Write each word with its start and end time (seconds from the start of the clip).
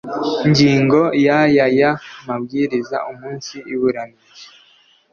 ngingo 0.49 0.99
ya 1.25 1.39
y 1.55 1.59
aya 1.67 1.89
mabwiriza 2.27 2.97
Umunsi 3.11 3.55
iburanisha 3.73 4.47